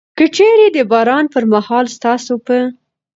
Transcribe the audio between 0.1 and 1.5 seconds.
که چيري د باران پر